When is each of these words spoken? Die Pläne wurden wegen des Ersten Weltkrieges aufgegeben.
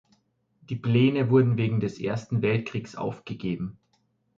Die 0.63 0.75
Pläne 0.75 1.29
wurden 1.29 1.57
wegen 1.57 1.79
des 1.79 1.99
Ersten 2.01 2.41
Weltkrieges 2.41 2.95
aufgegeben. 2.95 3.77